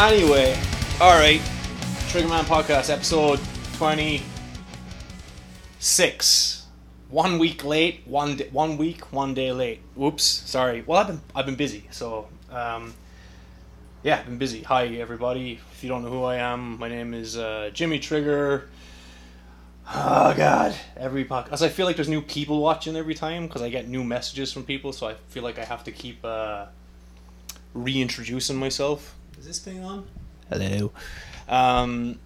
[0.00, 0.56] Anyway,
[0.98, 1.42] alright.
[2.08, 3.38] Triggerman Podcast, episode
[3.76, 6.66] 26.
[7.10, 9.82] One week late, one day, one week, one day late.
[9.94, 10.84] Whoops, sorry.
[10.86, 12.94] Well, I've been I've been busy, so um,
[14.02, 14.62] yeah, I've been busy.
[14.62, 15.60] Hi everybody.
[15.70, 18.70] If you don't know who I am, my name is uh, Jimmy Trigger.
[19.86, 21.60] Oh god, every podcast.
[21.60, 24.64] I feel like there's new people watching every time because I get new messages from
[24.64, 26.68] people, so I feel like I have to keep uh,
[27.74, 29.14] reintroducing myself.
[29.40, 30.06] Is this thing on?
[30.50, 30.92] Hello.
[31.48, 32.18] Um,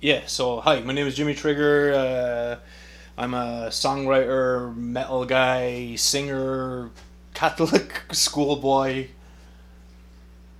[0.00, 0.20] yeah.
[0.26, 1.92] So hi, my name is Jimmy Trigger.
[1.92, 6.90] Uh, I'm a songwriter, metal guy, singer,
[7.34, 9.08] Catholic schoolboy.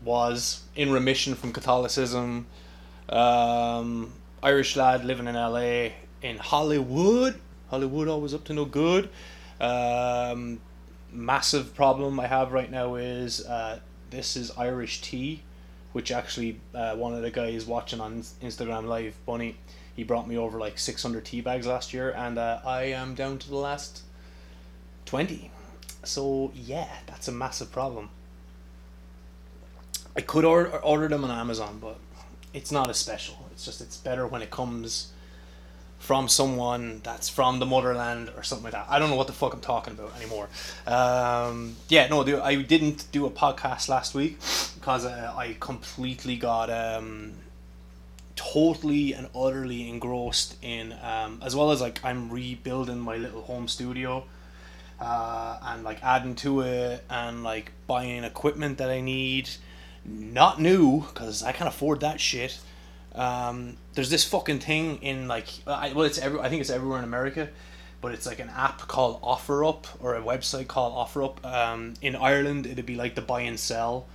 [0.05, 2.47] Was in remission from Catholicism.
[3.09, 5.91] Um, Irish lad living in LA
[6.22, 7.39] in Hollywood.
[7.70, 9.11] Hollywood always up to no good.
[9.61, 10.61] Um,
[11.12, 13.78] massive problem I have right now is uh,
[14.11, 15.45] this is Irish tea,
[15.95, 19.56] which actually uh, one of the guys watching on Instagram Live, Bunny,
[19.95, 23.39] he brought me over like 600 tea bags last year, and uh, I am down
[23.39, 24.03] to the last
[25.06, 25.53] 20.
[26.03, 28.11] So yeah, that's a massive problem.
[30.17, 31.98] I could order order them on Amazon, but
[32.53, 33.48] it's not as special.
[33.53, 35.12] It's just it's better when it comes
[36.05, 38.84] from someone that's from the motherland or something like that.
[38.91, 40.50] I don't know what the fuck I'm talking about anymore.
[40.86, 44.38] Um, yeah, no, I didn't do a podcast last week
[44.75, 47.32] because uh, I completely got um,
[48.36, 53.66] totally and utterly engrossed in, um, as well as like I'm rebuilding my little home
[53.66, 54.25] studio.
[55.00, 59.48] Uh, and like adding to it and like buying equipment that I need,
[60.05, 62.60] not new because I can't afford that shit
[63.15, 66.99] um, there's this fucking thing in like I, well it's every I think it's everywhere
[66.99, 67.49] in America,
[68.00, 71.44] but it's like an app called OfferUp or a website called OfferUp.
[71.44, 74.06] Um, in Ireland, it'd be like the buy and sell.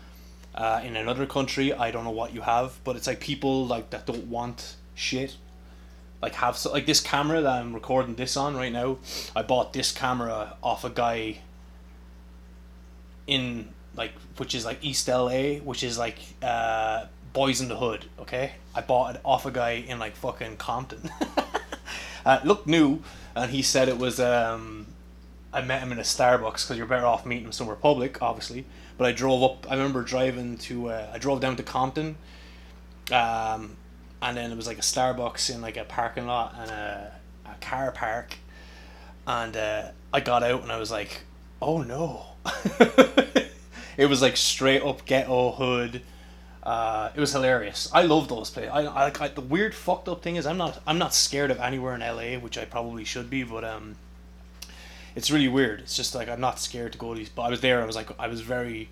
[0.54, 3.92] Uh, in another country, I don't know what you have, but it's like people like
[3.92, 5.38] that don't want shit.
[6.22, 8.98] Like have so, like this camera that I'm recording this on right now.
[9.34, 11.38] I bought this camera off a guy.
[13.28, 18.06] In like which is like East LA, which is like uh, Boyz n the Hood,
[18.20, 18.54] okay?
[18.74, 21.10] I bought it off a guy in like fucking Compton.
[22.26, 23.02] uh, looked new,
[23.36, 24.20] and he said it was.
[24.20, 24.88] Um,
[25.52, 28.66] I met him in a Starbucks because you're better off meeting him somewhere public, obviously.
[28.98, 29.72] But I drove up.
[29.72, 30.90] I remember driving to.
[30.90, 32.18] Uh, I drove down to Compton,
[33.12, 33.78] um,
[34.22, 37.14] and then it was like a Starbucks in like a parking lot and a,
[37.46, 38.36] a car park,
[39.28, 41.22] and uh, I got out and I was like,
[41.62, 42.26] oh no.
[43.98, 46.02] it was like straight up ghetto hood
[46.64, 47.90] uh, it was hilarious.
[47.94, 48.72] I love those places.
[48.74, 51.60] I, I, I the weird fucked up thing is I'm not I'm not scared of
[51.60, 53.96] anywhere in LA, which I probably should be, but um,
[55.16, 55.80] it's really weird.
[55.80, 57.30] It's just like I'm not scared to go to these.
[57.30, 57.82] But I was there.
[57.82, 58.90] I was like I was very,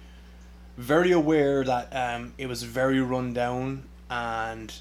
[0.77, 4.73] very aware that um, it was very run down and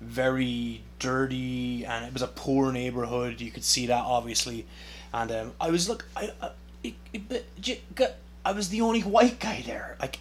[0.00, 3.40] very dirty, and it was a poor neighborhood.
[3.40, 4.66] You could see that obviously,
[5.14, 6.50] and um, I was look I, I,
[6.82, 9.96] it, it, I was the only white guy there.
[10.00, 10.18] Like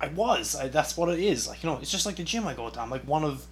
[0.00, 0.56] I was.
[0.56, 1.46] I, that's what it is.
[1.46, 2.80] Like you know, it's just like the gym I go to.
[2.80, 3.46] I'm like one of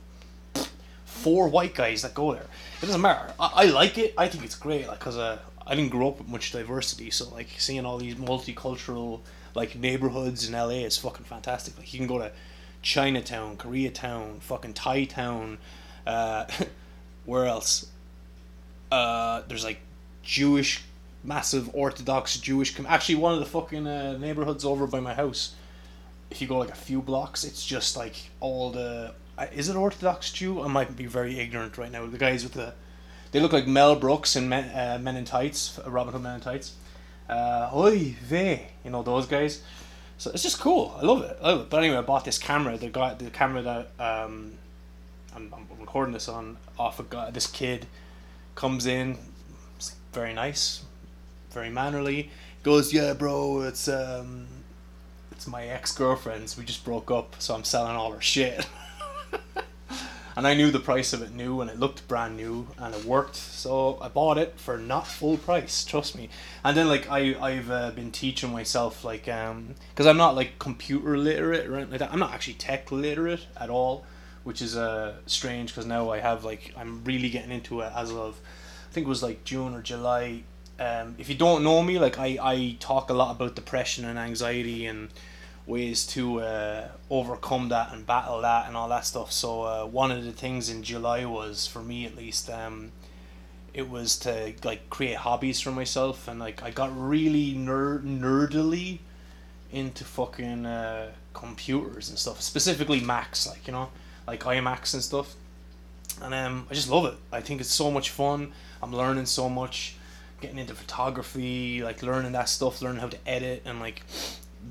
[1.05, 2.47] four white guys that go there.
[2.83, 3.33] It doesn't matter.
[3.39, 4.15] I, I like it.
[4.17, 4.87] I think it's great.
[4.89, 8.15] Like because uh, I didn't grow up with much diversity, so like seeing all these
[8.15, 9.21] multicultural
[9.55, 11.77] like neighborhoods in LA is fucking fantastic.
[11.77, 12.33] Like you can go to
[12.83, 15.59] Chinatown, Koreatown, fucking Thai town.
[16.07, 16.47] Uh,
[17.27, 17.89] where else?
[18.91, 19.81] Uh, there's like
[20.23, 20.83] Jewish,
[21.23, 22.75] massive Orthodox Jewish.
[22.75, 25.55] Com- Actually, one of the fucking uh, neighborhoods over by my house
[26.31, 29.15] if you go like a few blocks, it's just like all the.
[29.53, 30.63] Is it Orthodox Jew?
[30.63, 32.05] I might be very ignorant right now.
[32.07, 32.75] The guys with the,
[33.31, 36.35] they look like Mel Brooks and Men, uh, Men in Tights, uh, Robin Hood Men
[36.37, 36.75] in Tights.
[37.29, 39.63] Uh, Oy you know those guys.
[40.17, 40.97] So it's just cool.
[41.01, 41.39] I love it.
[41.41, 41.71] I love it.
[41.71, 42.77] But anyway, I bought this camera.
[42.77, 44.55] The guy, the camera that um,
[45.35, 47.31] I'm, I'm recording this on off a guy.
[47.31, 47.87] This kid
[48.57, 49.17] comes in,
[50.13, 50.83] very nice,
[51.53, 52.31] very mannerly.
[52.65, 53.61] Goes, yeah, bro.
[53.61, 54.49] It's um,
[55.39, 56.59] it's my ex girlfriend's.
[56.59, 58.67] We just broke up, so I'm selling all her shit.
[60.37, 63.05] and I knew the price of it new, and it looked brand new, and it
[63.05, 63.37] worked.
[63.37, 65.85] So I bought it for not full price.
[65.85, 66.29] Trust me.
[66.65, 70.59] And then like I I've uh, been teaching myself like um because I'm not like
[70.59, 72.13] computer literate or anything like that.
[72.13, 74.05] I'm not actually tech literate at all,
[74.43, 78.11] which is uh strange because now I have like I'm really getting into it as
[78.11, 78.41] of
[78.91, 80.43] I think it was like June or July
[80.79, 84.19] um, if you don't know me, like I, I talk a lot about depression and
[84.19, 85.09] anxiety and
[85.67, 89.33] ways to uh, overcome that and battle that and all that stuff.
[89.33, 92.93] So uh, one of the things in July was for me at least, um,
[93.75, 98.99] it was to like create hobbies for myself and like I got really nerd nerdily
[99.71, 103.91] into fucking uh, computers and stuff, specifically Macs, like you know,
[104.27, 105.35] like iMacs and stuff.
[106.23, 107.15] And um, I just love it.
[107.31, 108.53] I think it's so much fun.
[108.83, 109.97] I'm learning so much,
[110.41, 114.03] getting into photography, like learning that stuff, learning how to edit, and like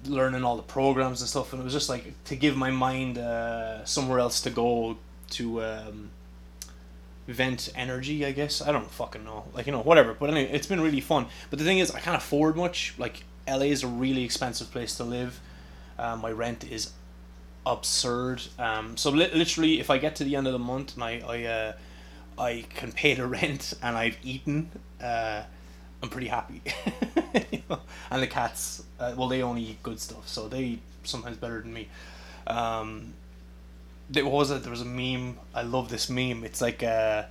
[0.05, 1.53] learning all the programs and stuff.
[1.53, 4.97] And it was just like to give my mind uh, somewhere else to go
[5.31, 6.09] to um,
[7.27, 8.25] vent energy.
[8.25, 10.13] I guess I don't fucking know, like you know, whatever.
[10.13, 11.27] But anyway, it's been really fun.
[11.49, 12.93] But the thing is, I can't afford much.
[12.97, 15.39] Like LA is a really expensive place to live.
[15.97, 16.91] Uh, my rent is
[17.65, 18.41] absurd.
[18.57, 21.21] Um, so li- literally, if I get to the end of the month and I
[21.27, 21.73] I, uh,
[22.37, 24.71] I can pay the rent and I've eaten,
[25.01, 25.43] uh,
[26.01, 26.61] I'm pretty happy.
[27.51, 27.79] you know?
[28.11, 31.61] And the cats, uh, well, they only eat good stuff, so they eat sometimes better
[31.61, 31.87] than me.
[32.45, 33.13] Um,
[34.09, 35.37] there was a there was a meme.
[35.53, 36.43] I love this meme.
[36.43, 37.23] It's like uh,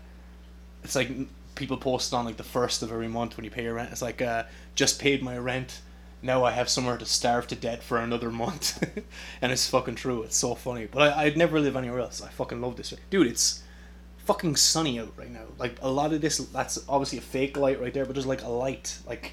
[0.84, 1.10] it's like
[1.54, 3.90] people post on like the first of every month when you pay your rent.
[3.92, 5.80] It's like uh, just paid my rent
[6.22, 8.82] now I have somewhere to starve to death for another month.
[9.42, 10.22] and it's fucking true.
[10.22, 10.86] It's so funny.
[10.86, 12.22] But I, I'd never live anywhere else.
[12.22, 12.92] I fucking love this.
[13.10, 13.62] Dude, it's
[14.26, 15.44] fucking sunny out right now.
[15.58, 18.43] Like, a lot of this, that's obviously a fake light right there, but there's like
[18.43, 18.99] a light.
[19.06, 19.32] Like,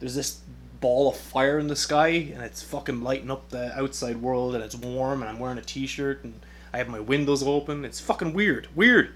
[0.00, 0.40] there's this
[0.80, 4.64] ball of fire in the sky, and it's fucking lighting up the outside world, and
[4.64, 6.40] it's warm, and I'm wearing a t shirt, and
[6.72, 7.84] I have my windows open.
[7.84, 8.68] It's fucking weird.
[8.74, 9.14] Weird.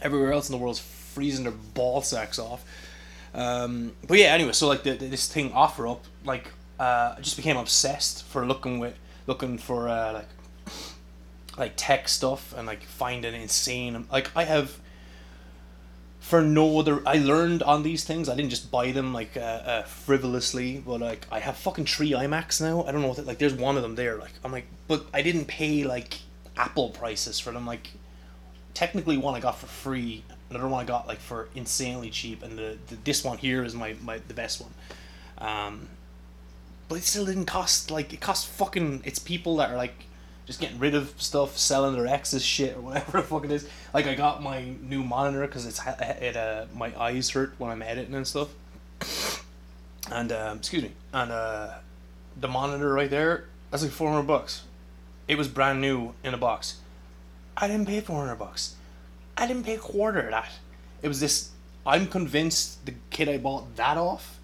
[0.00, 2.64] Everywhere else in the world's freezing their ball sacks off.
[3.34, 7.20] Um, but yeah, anyway, so like the, the, this thing offer up, like uh, I
[7.20, 8.96] just became obsessed for looking with
[9.26, 10.28] looking for uh, like
[11.56, 14.06] like tech stuff and like finding insane.
[14.10, 14.78] Like I have
[16.20, 17.06] for no other.
[17.06, 18.28] I learned on these things.
[18.28, 22.10] I didn't just buy them like uh, uh, frivolously, but like I have fucking three
[22.10, 22.84] iMacs now.
[22.84, 24.16] I don't know what like there's one of them there.
[24.16, 26.18] Like I'm like, but I didn't pay like
[26.56, 27.66] Apple prices for them.
[27.66, 27.90] Like
[28.74, 32.58] technically one I got for free, another one I got like for insanely cheap, and
[32.58, 34.74] the, the this one here is my, my the best one.
[35.38, 35.88] Um,
[36.88, 39.02] but it still didn't cost like it cost fucking.
[39.04, 40.06] It's people that are like
[40.46, 43.68] just getting rid of stuff, selling their ex's shit or whatever the fuck it is.
[43.92, 47.82] Like I got my new monitor because it's it uh my eyes hurt when I'm
[47.82, 48.50] editing and stuff.
[50.10, 51.74] And um, excuse me, and uh,
[52.40, 54.62] the monitor right there that's like four hundred bucks.
[55.28, 56.78] It was brand new in a box.
[57.56, 58.76] I didn't pay four hundred bucks.
[59.36, 60.50] I didn't pay a quarter of that.
[61.02, 61.50] It was this.
[61.84, 64.38] I'm convinced the kid I bought that off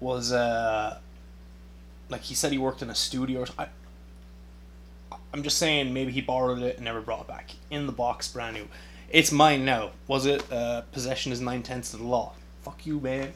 [0.00, 0.98] was uh,
[2.08, 3.44] like he said he worked in a studio.
[3.58, 3.68] I,
[5.32, 7.50] I'm just saying maybe he borrowed it and never brought it back.
[7.70, 8.68] In the box, brand new.
[9.10, 9.90] It's mine now.
[10.06, 10.50] Was it?
[10.52, 12.32] Uh, possession is nine tenths of the law.
[12.62, 13.32] Fuck you, man.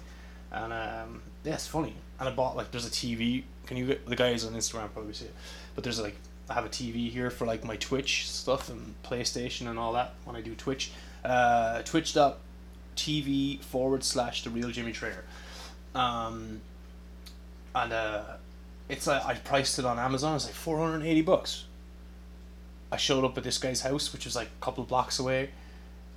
[0.50, 1.94] And um, yeah, it's funny.
[2.18, 3.44] And I bought like there's a TV.
[3.66, 5.34] Can you get the guys on Instagram probably see it?
[5.74, 6.16] But there's like
[6.48, 10.14] I have a TV here for like my Twitch stuff and PlayStation and all that
[10.24, 10.92] when I do Twitch.
[11.24, 15.24] Uh, Twitch.tv forward slash the real Jimmy Trigger.
[15.94, 16.60] Um,
[17.74, 18.22] and uh,
[18.88, 20.36] it's like I priced it on Amazon.
[20.36, 21.64] It's like four hundred and eighty bucks.
[22.92, 25.50] I showed up at this guy's house, which was like a couple blocks away.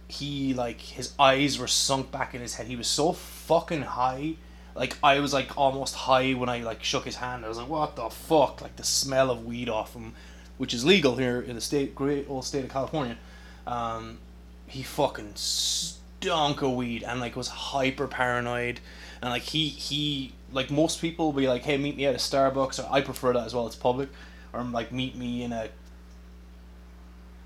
[0.07, 2.67] He like his eyes were sunk back in his head.
[2.67, 4.35] He was so fucking high
[4.75, 7.45] like I was like almost high when I like shook his hand.
[7.45, 8.61] I was like, what the fuck?
[8.61, 10.13] Like the smell of weed off him,
[10.57, 13.17] which is legal here in the state, great old state of California.
[13.65, 14.19] Um,
[14.67, 18.81] he fucking stunk of weed and like was hyper paranoid,
[19.21, 22.83] and like he he like most people be like, hey, meet me at a Starbucks,
[22.83, 23.65] or I prefer that as well.
[23.67, 24.09] It's public,
[24.51, 25.69] or like meet me in a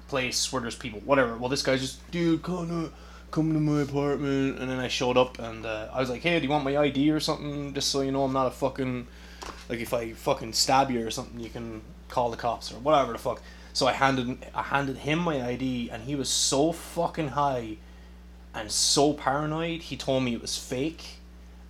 [0.09, 1.37] place where there's people, whatever.
[1.37, 2.93] Well, this guy's just dude, kind of
[3.31, 6.39] come to my apartment, and then I showed up, and uh, I was like, hey,
[6.39, 9.07] do you want my ID or something, just so you know I'm not a fucking,
[9.69, 13.13] like if I fucking stab you or something, you can call the cops or whatever
[13.13, 13.41] the fuck.
[13.73, 17.77] So I handed I handed him my ID, and he was so fucking high,
[18.53, 19.81] and so paranoid.
[19.83, 21.19] He told me it was fake,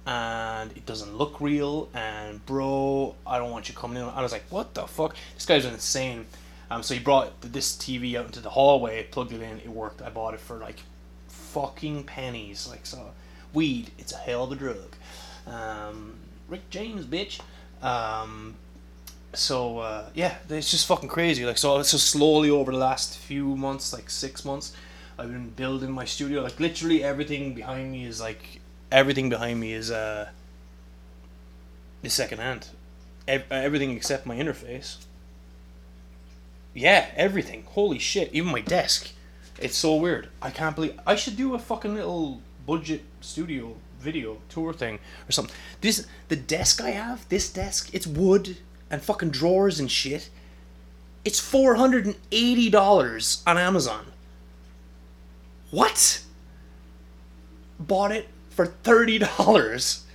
[0.05, 1.89] and it doesn't look real.
[1.93, 4.09] And bro, I don't want you coming in.
[4.09, 5.15] I was like, what the fuck?
[5.35, 6.25] This guy's insane.
[6.71, 10.01] Um, so he brought this TV out into the hallway, plugged it in, it worked.
[10.01, 10.81] I bought it for like
[11.27, 12.67] fucking pennies.
[12.69, 13.11] Like so,
[13.53, 13.91] weed.
[13.97, 14.95] It's a hell of a drug.
[15.47, 16.15] Um,
[16.47, 17.39] Rick James, bitch.
[17.81, 18.55] Um,
[19.33, 21.45] so uh, yeah, it's just fucking crazy.
[21.45, 24.73] Like so, so slowly over the last few months, like six months,
[25.17, 26.41] I've been building my studio.
[26.41, 28.61] Like literally everything behind me is like
[28.91, 30.29] everything behind me is uh
[32.03, 32.69] is secondhand.
[33.27, 34.97] Ev- everything except my interface.
[36.79, 37.65] Yeah, everything.
[37.71, 38.29] Holy shit!
[38.31, 39.11] Even my desk.
[39.59, 40.29] It's so weird.
[40.41, 45.33] I can't believe I should do a fucking little budget studio video tour thing or
[45.33, 45.53] something.
[45.81, 48.59] This the desk I have, this desk, it's wood
[48.89, 50.29] and fucking drawers and shit.
[51.25, 54.05] It's four hundred and eighty dollars on Amazon.
[55.71, 56.23] What?
[57.77, 60.05] Bought it for thirty dollars.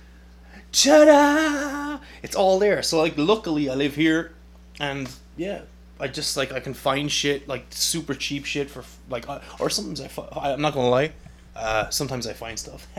[0.71, 1.99] Ta-da!
[2.23, 2.81] It's all there.
[2.81, 4.33] So like, luckily I live here
[4.79, 5.07] and
[5.37, 5.61] yeah,
[5.99, 9.69] I just like I can find shit like super cheap shit for like uh, or
[9.69, 11.13] sometimes I I'm not gonna lie,
[11.55, 12.87] uh, sometimes I find stuff.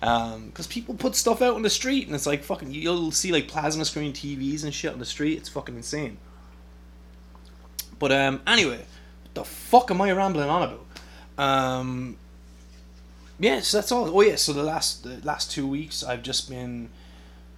[0.00, 3.32] Um, because people put stuff out on the street and it's like fucking you'll see
[3.32, 5.38] like plasma screen TVs and shit on the street.
[5.38, 6.18] It's fucking insane.
[7.98, 8.78] But um, anyway,
[9.22, 11.44] what the fuck am I rambling on about?
[11.44, 12.16] Um,
[13.40, 14.16] yes, that's all.
[14.16, 16.90] Oh yeah, so the last the last two weeks I've just been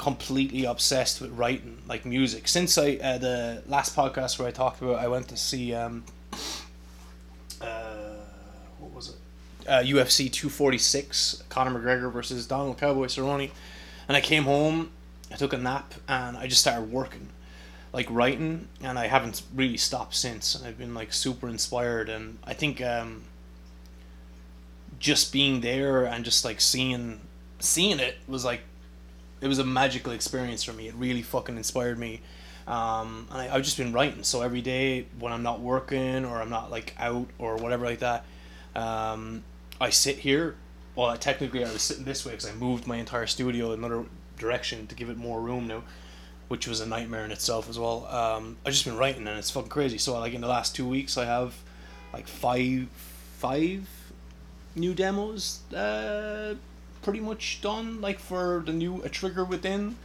[0.00, 2.48] completely obsessed with writing like music.
[2.48, 6.04] Since I uh, the last podcast where I talked about I went to see um
[7.60, 8.16] uh
[8.78, 9.16] what was it?
[9.68, 13.50] Uh, UFC 246 Conor McGregor versus Donald Cowboy Cerrone.
[14.08, 14.90] And I came home
[15.30, 17.28] I took a nap and I just started working
[17.92, 18.68] like writing.
[18.82, 20.54] And I haven't really stopped since.
[20.54, 22.08] And I've been like super inspired.
[22.08, 23.24] And I think um
[24.98, 27.20] just being there and just like seeing
[27.58, 28.62] seeing it was like
[29.40, 30.88] it was a magical experience for me.
[30.88, 32.20] It really fucking inspired me.
[32.66, 34.22] Um, and I, I've just been writing.
[34.22, 38.00] So every day when I'm not working or I'm not like out or whatever like
[38.00, 38.24] that,
[38.74, 39.42] um,
[39.80, 40.56] I sit here.
[40.94, 44.04] Well, technically I was sitting this way because I moved my entire studio another
[44.38, 45.84] direction to give it more room now,
[46.48, 48.06] which was a nightmare in itself as well.
[48.06, 49.98] Um, I've just been writing and it's fucking crazy.
[49.98, 51.54] So like in the last two weeks, I have
[52.12, 52.88] like five,
[53.38, 53.88] five
[54.74, 55.60] new demos.
[55.72, 56.54] Uh,
[57.02, 59.96] pretty much done like for the new a trigger within.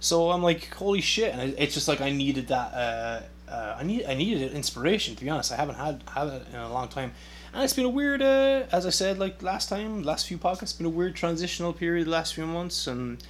[0.00, 1.34] So i'm like holy shit.
[1.34, 5.24] And it's just like i needed that uh, uh, i need i needed inspiration to
[5.24, 5.52] be honest.
[5.52, 7.12] I haven't had had it in a long time.
[7.52, 10.76] And it's been a weird uh, as i said like last time last few podcasts
[10.76, 13.22] been a weird transitional period the last few months and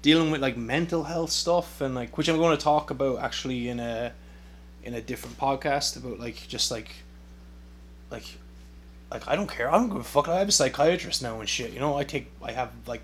[0.00, 3.68] dealing with like mental health stuff and like which i'm going to talk about actually
[3.68, 4.12] in a
[4.82, 6.90] in a different podcast about like just like
[8.10, 8.38] like
[9.14, 9.70] like I don't care.
[9.72, 10.28] I don't give a fuck.
[10.28, 11.72] I have a psychiatrist now and shit.
[11.72, 13.00] You know, I take I have like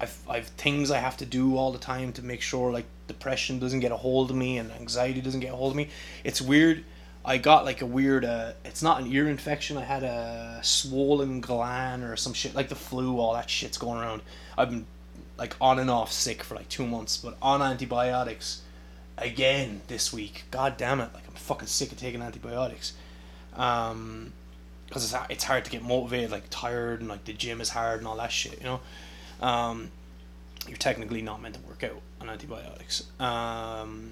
[0.00, 3.58] I've I've things I have to do all the time to make sure like depression
[3.58, 5.90] doesn't get a hold of me and anxiety doesn't get a hold of me.
[6.24, 6.84] It's weird.
[7.22, 9.76] I got like a weird uh it's not an ear infection.
[9.76, 14.00] I had a swollen gland or some shit like the flu, all that shit's going
[14.00, 14.22] around.
[14.56, 14.86] I've been
[15.36, 18.62] like on and off sick for like 2 months, but on antibiotics
[19.18, 20.44] again this week.
[20.50, 21.12] God damn it.
[21.12, 22.94] Like I'm fucking sick of taking antibiotics.
[23.54, 24.32] Um
[24.90, 28.00] because it's, it's hard to get motivated, like tired, and like the gym is hard
[28.00, 28.80] and all that shit, you know.
[29.40, 29.92] Um,
[30.66, 33.04] you're technically not meant to work out on antibiotics.
[33.20, 34.10] Um,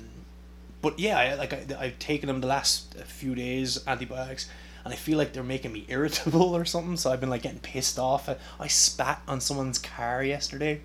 [0.80, 4.48] but yeah, I, like I, I've taken them the last few days antibiotics,
[4.84, 6.96] and I feel like they're making me irritable or something.
[6.96, 8.28] So I've been like getting pissed off.
[8.60, 10.80] I spat on someone's car yesterday.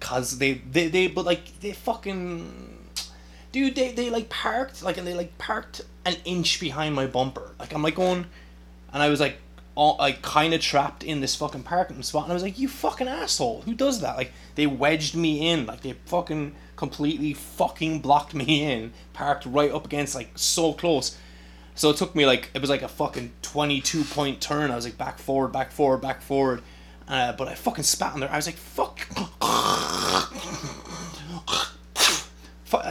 [0.00, 2.77] Cause they they, they but like they fucking
[3.52, 7.54] dude they, they like parked like and they like parked an inch behind my bumper.
[7.58, 8.26] Like i'm like going
[8.92, 9.38] and i was like
[9.74, 12.68] all like kind of trapped in this fucking parking spot and i was like you
[12.68, 13.62] fucking asshole.
[13.62, 14.16] Who does that?
[14.16, 15.66] Like they wedged me in.
[15.66, 21.16] Like they fucking completely fucking blocked me in parked right up against like so close.
[21.74, 24.70] So it took me like it was like a fucking 22 point turn.
[24.70, 26.62] I was like back forward back forward back forward
[27.08, 28.30] uh, but i fucking spat on there.
[28.30, 29.00] I was like fuck.
[32.64, 32.84] Fuck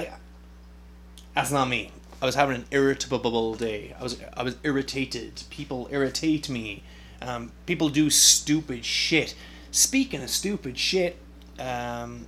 [1.38, 1.91] that's not me.
[2.20, 3.96] I was having an irritable day.
[4.00, 5.44] I was I was irritated.
[5.51, 6.82] People irritate me.
[7.22, 9.36] Um, people do stupid shit.
[9.70, 11.15] Speaking of stupid shit,
[11.60, 12.25] um,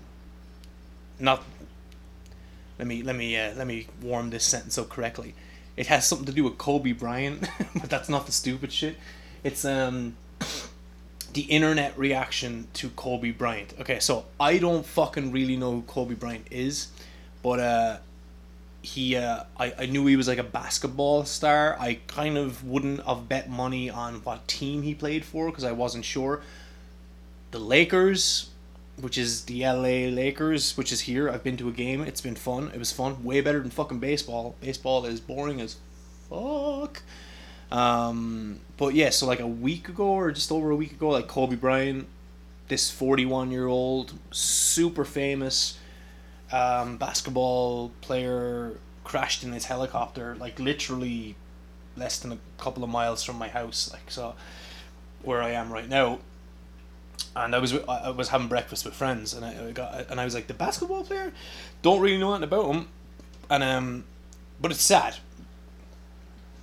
[1.18, 1.44] not.
[2.78, 5.34] Let me let me uh, let me warm this sentence up correctly.
[5.76, 8.96] It has something to do with Kobe Bryant, but that's not the stupid shit.
[9.44, 10.18] It's um
[11.34, 13.74] the internet reaction to Kobe Bryant.
[13.82, 16.90] Okay, so I don't fucking really know who Kobe Bryant is,
[17.42, 17.98] but uh
[18.82, 21.78] he uh, I, I knew he was like a basketball star.
[21.80, 25.72] I kind of wouldn't have bet money on what team he played for because i
[25.72, 26.42] wasn't sure.
[27.52, 28.50] The lakers
[29.00, 32.02] which is the la lakers which is here i've been to a game.
[32.02, 32.72] It's been fun.
[32.74, 33.24] It was fun.
[33.24, 34.56] Way better than fucking baseball.
[34.62, 35.78] Baseball is boring as
[36.30, 37.02] fuck.
[37.72, 41.28] Um, but yeah so like a week ago or just over a week ago like
[41.28, 42.08] kobe bryant
[42.68, 45.78] this 41 year old super famous
[46.52, 51.36] um, basketball player crashed in his helicopter, like literally
[51.96, 54.36] less than a couple of miles from my house, like so,
[55.22, 56.20] where I am right now.
[57.36, 60.34] And I was I was having breakfast with friends, and I got and I was
[60.34, 61.32] like the basketball player,
[61.82, 62.88] don't really know anything about him,
[63.50, 64.04] and um,
[64.60, 65.18] but it's sad.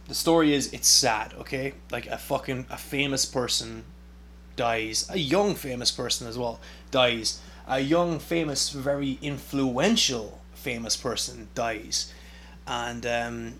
[0.09, 1.75] The story is it's sad, okay?
[1.91, 3.85] Like a fucking a famous person
[4.57, 6.59] dies, a young famous person as well
[6.91, 12.13] dies a young, famous, very influential, famous person dies,
[12.67, 13.55] and um,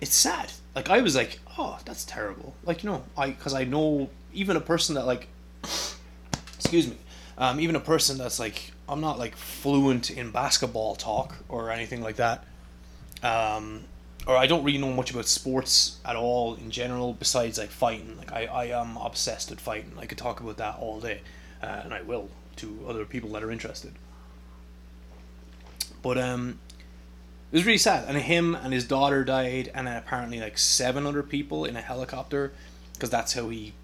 [0.00, 0.52] it's sad.
[0.74, 2.54] Like I was like, oh, that's terrible.
[2.64, 5.28] Like you know, I because I know even a person that like,
[6.58, 6.96] excuse me,
[7.38, 12.02] Um, even a person that's like I'm not like fluent in basketball talk or anything
[12.02, 12.44] like that.
[13.22, 13.84] Um,
[14.26, 18.16] or I don't really know much about sports at all in general, besides like fighting.
[18.18, 19.92] Like I, I am obsessed with fighting.
[19.98, 21.22] I could talk about that all day,
[21.62, 23.92] uh, and I will to other people that are interested.
[26.02, 26.58] But um,
[27.52, 31.06] it was really sad, and him and his daughter died, and then apparently like seven
[31.06, 32.52] other people in a helicopter,
[32.92, 33.74] because that's how he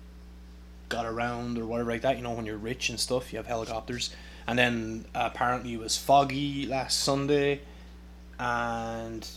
[0.88, 2.16] got around or whatever like that.
[2.16, 4.14] You know, when you're rich and stuff, you have helicopters.
[4.46, 7.60] And then uh, apparently it was foggy last Sunday,
[8.38, 9.28] and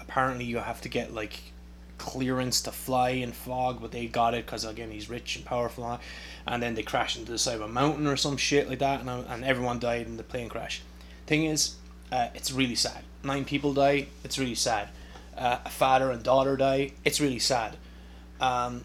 [0.00, 1.49] apparently you have to get like
[2.00, 6.00] clearance to fly in fog, but they got it because again he's rich and powerful.
[6.46, 9.00] And then they crashed into the side of a mountain or some shit like that,
[9.00, 10.80] and and everyone died in the plane crash.
[11.26, 11.76] Thing is,
[12.10, 13.04] uh, it's really sad.
[13.22, 14.06] Nine people die.
[14.24, 14.88] It's really sad.
[15.36, 16.92] Uh, a father and daughter die.
[17.04, 17.76] It's really sad.
[18.40, 18.84] Um,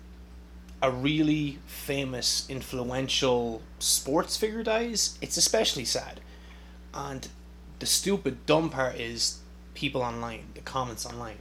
[0.81, 5.17] a really famous, influential sports figure dies.
[5.21, 6.19] It's especially sad.
[6.93, 7.27] And
[7.79, 9.39] the stupid, dumb part is
[9.73, 11.37] people online, the comments online.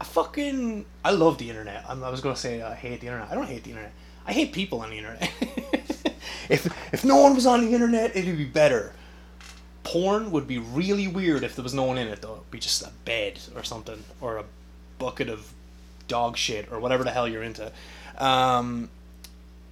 [0.00, 1.84] I fucking I love the internet.
[1.88, 3.30] I'm, I was gonna say I hate the internet.
[3.30, 3.92] I don't hate the internet.
[4.26, 5.30] I hate people on the internet.
[6.48, 8.92] if if no one was on the internet, it'd be better.
[9.82, 12.34] Porn would be really weird if there was no one in it though.
[12.34, 14.44] It'd be just a bed or something or a
[14.98, 15.52] bucket of
[16.08, 17.70] dog shit or whatever the hell you're into.
[18.18, 18.88] Um,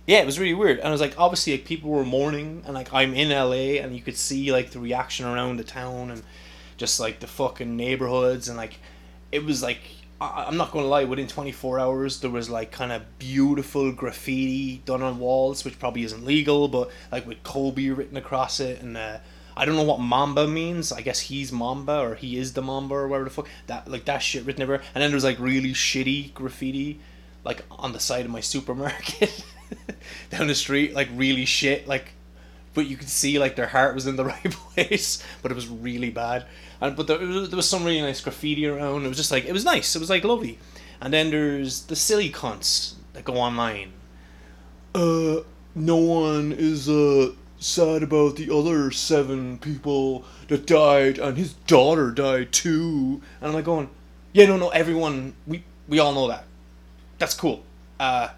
[0.06, 0.78] yeah, it was really weird.
[0.78, 3.94] And I was like, obviously, like people were mourning, and like I'm in LA, and
[3.94, 6.22] you could see like the reaction around the town, and
[6.76, 8.80] just like the fucking neighborhoods and like
[9.30, 9.80] it was like
[10.22, 11.04] I, I'm not gonna lie.
[11.04, 16.04] Within 24 hours, there was like kind of beautiful graffiti done on walls, which probably
[16.04, 19.18] isn't legal, but like with Kobe written across it, and uh,
[19.56, 20.92] I don't know what Mamba means.
[20.92, 23.48] I guess he's Mamba or he is the Mamba or whatever the fuck.
[23.66, 27.00] That like that shit written everywhere, and then there was like really shitty graffiti,
[27.44, 29.44] like on the side of my supermarket,
[30.30, 32.12] down the street, like really shit, like.
[32.74, 35.68] But you could see like their heart was in the right place, but it was
[35.68, 36.46] really bad
[36.82, 39.04] and but there, there was some really nice graffiti around.
[39.04, 39.94] It was just like it was nice.
[39.94, 40.58] It was like lovely.
[41.00, 43.92] And then there's the silly cunts that go online.
[44.94, 45.42] Uh,
[45.76, 52.10] no one is uh sad about the other seven people that died, and his daughter
[52.10, 53.22] died too.
[53.40, 53.88] And I'm like going,
[54.32, 56.44] yeah, no, no, everyone, we we all know that.
[57.18, 57.62] That's cool.
[58.00, 58.30] Uh,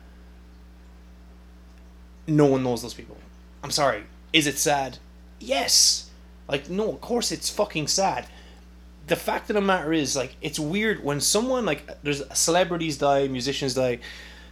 [2.27, 3.17] no one knows those people.
[3.63, 4.05] I'm sorry.
[4.35, 4.99] Is it sad?
[5.41, 6.11] Yes.
[6.47, 8.27] Like, no, of course it's fucking sad
[9.07, 13.29] the fact of the matter is, like, it's weird when someone like there's celebrities die,
[13.29, 13.99] musicians die,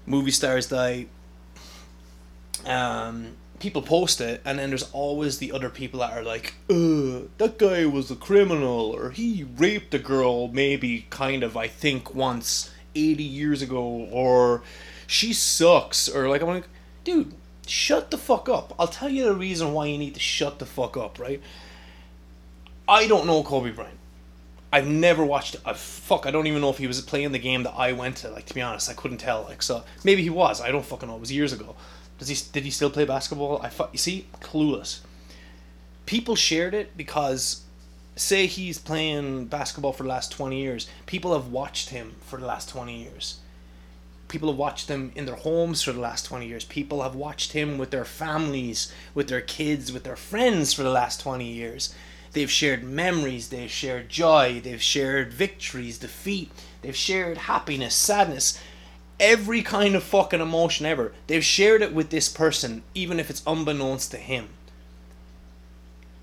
[0.06, 1.06] movie stars die.
[2.66, 7.28] Um, people post it, and then there's always the other people that are like, "Uh,
[7.38, 12.14] that guy was a criminal, or he raped a girl, maybe kind of, I think,
[12.14, 14.62] once eighty years ago, or
[15.06, 16.68] she sucks, or like I'm like,
[17.04, 17.34] dude,
[17.66, 18.74] shut the fuck up.
[18.78, 21.40] I'll tell you the reason why you need to shut the fuck up, right?
[22.88, 23.98] I don't know Kobe Bryant.
[24.72, 25.56] I've never watched.
[25.64, 28.16] Uh, fuck, I don't even know if he was playing the game that I went
[28.18, 28.30] to.
[28.30, 29.42] Like to be honest, I couldn't tell.
[29.42, 30.60] Like so, maybe he was.
[30.60, 31.16] I don't fucking know.
[31.16, 31.76] It was years ago.
[32.18, 32.36] Does he?
[32.52, 33.60] Did he still play basketball?
[33.62, 33.90] I fuck.
[33.92, 35.00] you see, clueless.
[36.06, 37.62] People shared it because,
[38.16, 40.88] say he's playing basketball for the last twenty years.
[41.04, 43.40] People have watched him for the last twenty years.
[44.32, 46.64] People have watched him in their homes for the last 20 years.
[46.64, 50.90] People have watched him with their families, with their kids, with their friends for the
[50.90, 51.94] last 20 years
[52.32, 58.58] They've shared memories, they've shared joy, they've shared victories, defeat, they've shared happiness, sadness,
[59.20, 61.12] every kind of fucking emotion ever.
[61.26, 64.48] They've shared it with this person, even if it's unbeknownst to him.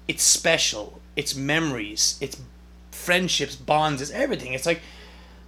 [0.08, 2.42] It's special, it's memories, it's
[2.90, 4.54] friendships, bonds, it's everything.
[4.54, 4.82] It's like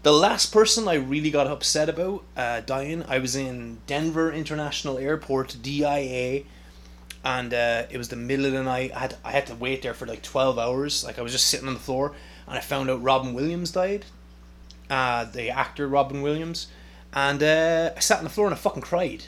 [0.04, 4.98] the last person I really got upset about uh, dying, I was in Denver International
[4.98, 6.44] Airport, DIA
[7.24, 8.92] and uh, it was the middle of the night.
[8.96, 11.04] I had I had to wait there for like twelve hours.
[11.04, 12.14] Like I was just sitting on the floor,
[12.48, 14.06] and I found out Robin Williams died.
[14.90, 16.68] Uh, the actor Robin Williams,
[17.14, 19.26] and uh, I sat on the floor and I fucking cried.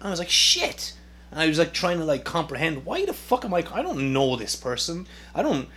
[0.00, 0.94] I was like shit,
[1.30, 3.64] and I was like trying to like comprehend why the fuck am I?
[3.72, 5.06] I don't know this person.
[5.34, 5.68] I don't.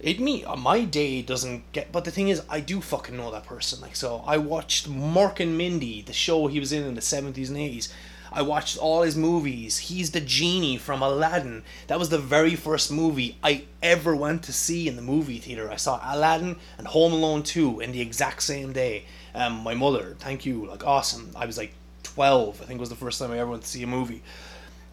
[0.00, 1.90] It me my day doesn't get.
[1.90, 3.80] But the thing is, I do fucking know that person.
[3.80, 7.50] Like so, I watched Mork and Mindy, the show he was in in the seventies
[7.50, 7.92] and eighties
[8.32, 9.78] I watched all his movies.
[9.78, 11.62] He's the genie from Aladdin.
[11.86, 15.70] That was the very first movie I ever went to see in the movie theater.
[15.70, 19.04] I saw Aladdin and Home Alone 2 in the exact same day.
[19.34, 21.32] Um, my mother, thank you, like awesome.
[21.36, 23.82] I was like 12, I think was the first time I ever went to see
[23.82, 24.22] a movie.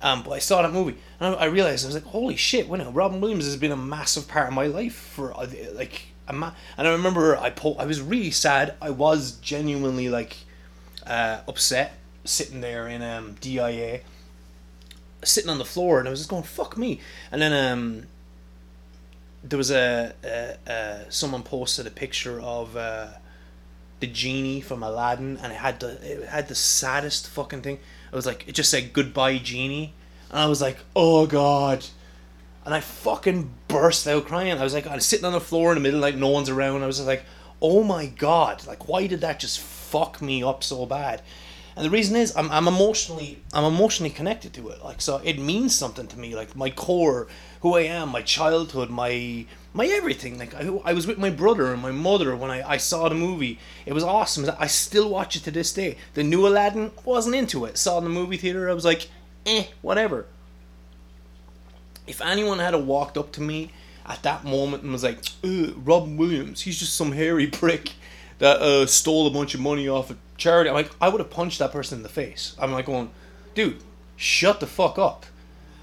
[0.05, 2.69] Um, but I saw that movie and I, realized I was like, holy shit!
[2.69, 6.33] Wow, Robin Williams has been a massive part of my life for uh, like a
[6.33, 8.75] ma- and I remember I po- I was really sad.
[8.79, 10.37] I was genuinely like
[11.07, 14.01] uh, upset sitting there in um, DIA,
[15.23, 16.99] sitting on the floor, and I was just going fuck me.
[17.31, 18.03] And then um,
[19.43, 23.07] there was a, a, a someone posted a picture of uh,
[24.01, 27.79] the genie from Aladdin, and it had the it had the saddest fucking thing.
[28.15, 29.93] It was like it just said goodbye genie,
[30.29, 31.85] and I was like, oh god.
[32.63, 34.57] And I fucking burst out crying.
[34.57, 36.47] I was like, I was sitting on the floor in the middle, like no one's
[36.47, 36.81] around.
[36.81, 37.25] I was like,
[37.61, 41.23] oh my god, like why did that just fuck me up so bad?
[41.75, 44.83] And the reason is I'm, I'm emotionally I'm emotionally connected to it.
[44.83, 46.35] Like so it means something to me.
[46.35, 47.27] Like my core,
[47.61, 50.39] who I am, my childhood, my my everything.
[50.39, 53.15] Like I, I was with my brother and my mother when I, I saw the
[53.15, 53.59] movie.
[53.85, 54.49] It was awesome.
[54.57, 55.97] I still watch it to this day.
[56.13, 57.77] The new Aladdin wasn't into it.
[57.77, 58.69] Saw in the movie theater.
[58.69, 59.09] I was like,
[59.45, 60.27] eh, whatever.
[62.07, 63.71] If anyone had walked up to me
[64.05, 67.93] at that moment and was like, Robin Williams, he's just some hairy prick
[68.37, 70.69] that uh, stole a bunch of money off a charity.
[70.69, 72.55] I'm like, I would have punched that person in the face.
[72.59, 73.09] I'm like going,
[73.53, 73.81] dude,
[74.15, 75.25] shut the fuck up.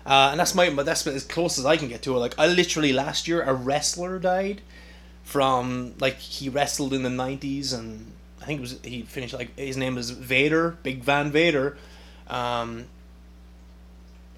[0.05, 2.19] Uh, and that's my that's as close as I can get to it.
[2.19, 4.61] Like I literally last year a wrestler died
[5.23, 9.57] from like he wrestled in the nineties and I think it was he finished like
[9.57, 11.77] his name was Vader, Big Van Vader.
[12.27, 12.87] Um,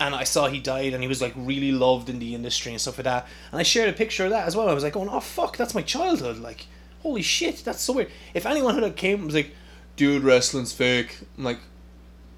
[0.01, 2.81] and I saw he died and he was like really loved in the industry and
[2.81, 3.27] stuff like that.
[3.51, 4.69] And I shared a picture of that as well.
[4.69, 6.67] I was like going, Oh fuck, that's my childhood, like
[7.03, 8.11] holy shit, that's so weird.
[8.35, 9.55] If anyone had came was like,
[9.97, 11.19] dude, wrestling's fake.
[11.39, 11.61] I'm like,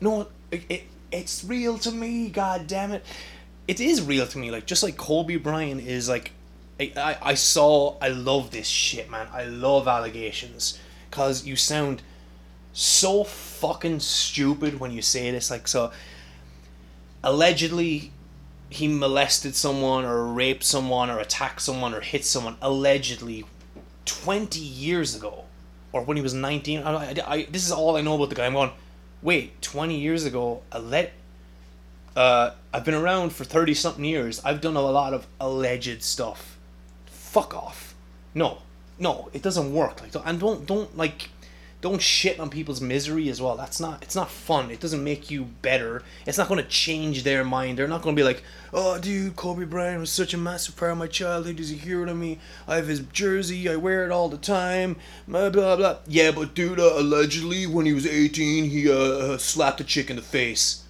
[0.00, 2.28] no, it, it, it's real to me.
[2.28, 3.04] God damn it,
[3.66, 4.50] it is real to me.
[4.50, 6.32] Like just like Kobe Bryant is like,
[6.78, 7.96] I, I, I saw.
[8.00, 9.28] I love this shit, man.
[9.32, 10.78] I love allegations
[11.10, 12.02] because you sound
[12.72, 15.50] so fucking stupid when you say this.
[15.50, 15.92] Like so,
[17.22, 18.12] allegedly.
[18.68, 22.56] He molested someone, or raped someone, or attacked someone, or hit someone.
[22.60, 23.44] Allegedly,
[24.04, 25.45] twenty years ago
[25.92, 26.82] or when he was 19.
[26.82, 28.46] I, I, I, this is all I know about the guy.
[28.46, 28.70] I'm going,
[29.22, 31.12] wait, 20 years ago, I let.
[32.14, 34.40] Uh, I've been around for 30 something years.
[34.44, 36.56] I've done a lot of alleged stuff.
[37.06, 37.94] Fuck off.
[38.34, 38.58] No,
[38.98, 40.00] no, it doesn't work.
[40.00, 41.30] Like, and don't don't like
[41.80, 43.56] don't shit on people's misery as well.
[43.56, 44.70] That's not it's not fun.
[44.70, 46.02] It doesn't make you better.
[46.26, 47.78] It's not going to change their mind.
[47.78, 50.92] They're not going to be like, "Oh, dude, Kobe Bryant was such a massive part
[50.92, 51.58] of my childhood.
[51.58, 52.38] He's a hero to me?
[52.66, 53.68] I have his jersey.
[53.68, 54.96] I wear it all the time."
[55.28, 55.98] Blah blah blah.
[56.06, 60.10] Yeah, but dude, uh, allegedly when he was 18, he uh, uh, slapped a chick
[60.10, 60.84] in the face.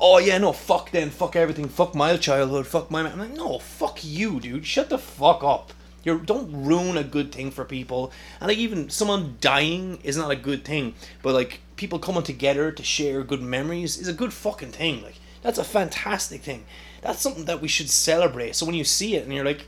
[0.00, 3.00] Oh yeah, no, fuck then, fuck everything, fuck my childhood, fuck my.
[3.00, 4.66] I'm like, no, fuck you, dude.
[4.66, 5.72] Shut the fuck up.
[6.04, 8.12] You don't ruin a good thing for people.
[8.40, 12.70] And like even someone dying is not a good thing, but like people coming together
[12.72, 15.02] to share good memories is a good fucking thing.
[15.02, 16.64] Like that's a fantastic thing.
[17.02, 18.54] That's something that we should celebrate.
[18.56, 19.66] So when you see it and you're like,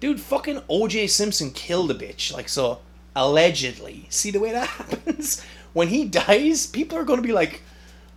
[0.00, 2.32] dude, fucking OJ Simpson killed a bitch.
[2.32, 2.80] Like so
[3.16, 4.06] allegedly.
[4.10, 5.44] See the way that happens?
[5.72, 7.62] When he dies, people are gonna be like,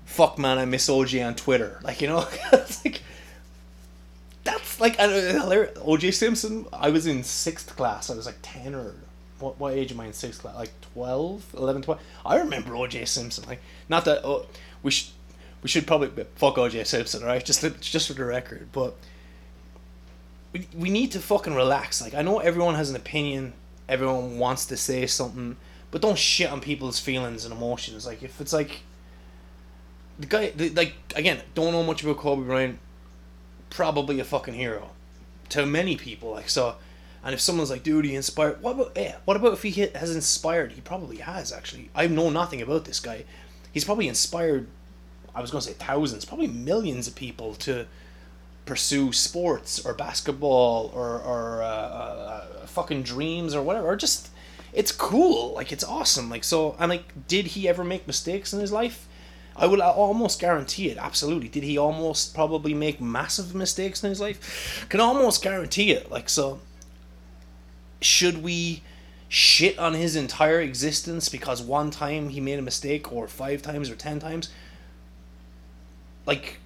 [0.05, 1.79] fuck man, I miss OJ on Twitter.
[1.83, 2.27] Like, you know?
[2.53, 3.01] it's like
[4.47, 6.65] that's like OJ Simpson.
[6.71, 8.09] I was in sixth class.
[8.09, 8.95] I was like ten or
[9.39, 9.59] what?
[9.59, 10.55] What age am I in sixth class?
[10.55, 12.01] Like 12, 11, 12.
[12.25, 13.43] I remember OJ Simpson.
[13.47, 14.45] Like not that oh,
[14.83, 15.09] we should
[15.61, 17.43] we should probably fuck OJ Simpson, right?
[17.43, 18.95] Just just for the record, but
[20.53, 22.01] we we need to fucking relax.
[22.01, 23.53] Like I know everyone has an opinion.
[23.89, 25.57] Everyone wants to say something,
[25.91, 28.05] but don't shit on people's feelings and emotions.
[28.05, 28.81] Like if it's like
[30.17, 32.79] the guy, the, like again, don't know much about Kobe Bryant
[33.69, 34.91] probably a fucking hero
[35.49, 36.31] to many people.
[36.31, 36.75] Like so,
[37.23, 39.17] and if someone's like, "Dude, he inspired," what about yeah?
[39.25, 40.73] What about if he has inspired?
[40.73, 41.89] He probably has actually.
[41.95, 43.25] I know nothing about this guy.
[43.71, 44.67] He's probably inspired.
[45.35, 47.85] I was gonna say thousands, probably millions of people to
[48.65, 53.87] pursue sports or basketball or or uh, uh, fucking dreams or whatever.
[53.87, 54.29] Or just
[54.73, 55.53] it's cool.
[55.53, 56.29] Like it's awesome.
[56.29, 59.06] Like so, I'm like, did he ever make mistakes in his life?
[59.57, 60.97] I will almost guarantee it.
[60.97, 61.47] Absolutely.
[61.47, 64.85] Did he almost probably make massive mistakes in his life?
[64.89, 66.11] Can almost guarantee it.
[66.11, 66.59] Like so.
[67.99, 68.83] Should we
[69.29, 73.89] shit on his entire existence because one time he made a mistake, or five times,
[73.89, 74.49] or ten times?
[76.27, 76.59] Like,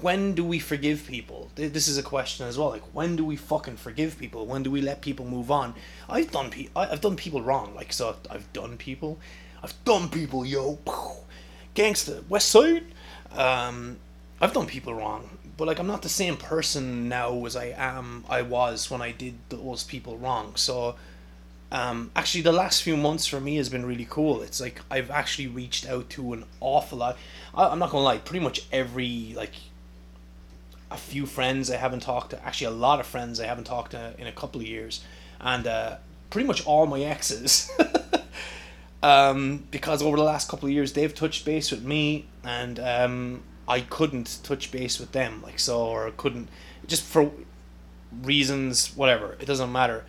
[0.00, 1.50] when do we forgive people?
[1.56, 2.70] This is a question as well.
[2.70, 4.46] Like, when do we fucking forgive people?
[4.46, 5.74] When do we let people move on?
[6.08, 7.74] I've done pe- I've done people wrong.
[7.74, 9.18] Like, so I've done people.
[9.62, 10.78] I've done people, yo
[11.74, 12.84] gangster, West Side.
[13.32, 13.98] Um,
[14.40, 18.24] I've done people wrong, but like I'm not the same person now as I am
[18.28, 20.52] I was when I did those people wrong.
[20.56, 20.96] So
[21.72, 24.42] um, actually the last few months for me has been really cool.
[24.42, 27.16] It's like I've actually reached out to an awful lot.
[27.54, 29.54] I, I'm not gonna lie, pretty much every like
[30.90, 32.44] a few friends I haven't talked to.
[32.44, 35.02] Actually, a lot of friends I haven't talked to in a couple of years,
[35.40, 35.96] and uh,
[36.30, 37.70] pretty much all my exes.
[39.04, 43.42] um, because over the last couple of years they've touched base with me and um,
[43.68, 46.48] I couldn't touch base with them like so or couldn't
[46.86, 47.30] just for
[48.22, 50.06] reasons whatever it doesn't matter.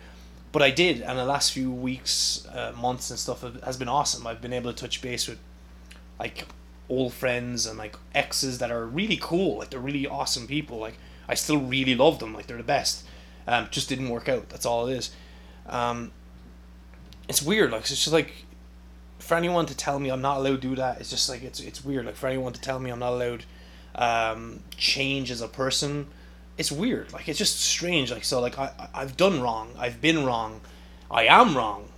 [0.50, 4.26] But I did and the last few weeks uh, months and stuff has been awesome.
[4.26, 5.38] I've been able to touch base with
[6.18, 6.46] like
[6.88, 10.96] old friends and like exes that are really cool like they're really awesome people like
[11.28, 13.04] I still really love them like they're the best.
[13.46, 15.10] Um, just didn't work out that's all it is.
[15.66, 16.12] Um,
[17.28, 18.45] it's weird like it's just like
[19.26, 21.58] for anyone to tell me I'm not allowed to do that, it's just like it's
[21.58, 22.06] it's weird.
[22.06, 23.44] Like for anyone to tell me I'm not allowed
[23.96, 26.06] um, change as a person,
[26.56, 27.12] it's weird.
[27.12, 28.12] Like it's just strange.
[28.12, 29.70] Like so, like I I've done wrong.
[29.76, 30.60] I've been wrong.
[31.10, 31.88] I am wrong.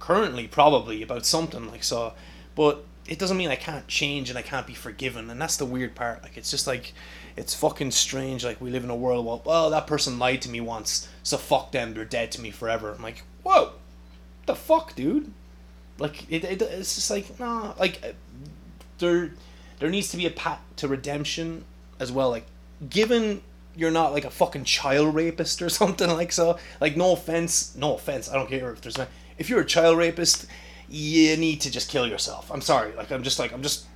[0.00, 2.14] Currently, probably about something like so,
[2.56, 5.30] but it doesn't mean I can't change and I can't be forgiven.
[5.30, 6.22] And that's the weird part.
[6.24, 6.92] Like it's just like
[7.36, 8.44] it's fucking strange.
[8.44, 11.36] Like we live in a world where well that person lied to me once, so
[11.36, 11.94] fuck them.
[11.94, 12.92] They're dead to me forever.
[12.92, 13.72] I'm like whoa,
[14.46, 15.32] the fuck, dude
[16.00, 18.12] like it, it it's just like nah, like uh,
[18.98, 19.32] there
[19.78, 21.64] there needs to be a path to redemption
[21.98, 22.30] as well.
[22.30, 22.46] Like
[22.88, 23.42] given
[23.76, 26.58] you're not like a fucking child rapist or something like so.
[26.80, 28.30] Like no offense, no offense.
[28.30, 28.98] I don't care if there's
[29.38, 30.46] if you're a child rapist,
[30.88, 32.50] you need to just kill yourself.
[32.50, 32.92] I'm sorry.
[32.94, 33.86] Like I'm just like I'm just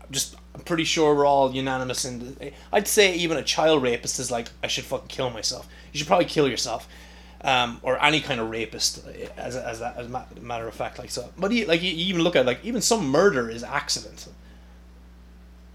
[0.00, 2.36] I'm just I'm pretty sure we're all unanimous in.
[2.72, 5.68] I'd say even a child rapist is like I should fucking kill myself.
[5.92, 6.88] You should probably kill yourself
[7.44, 11.10] um, or any kind of rapist, as as that as a matter of fact, like
[11.10, 11.28] so.
[11.36, 14.26] But he, like you even look at like even some murder is accident.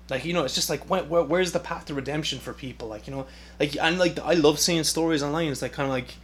[0.10, 2.88] Like you know, it's just like where, where, where's the path to redemption for people?
[2.88, 3.28] Like you know,
[3.60, 5.50] like and like I love seeing stories online.
[5.50, 6.16] It's like kind of like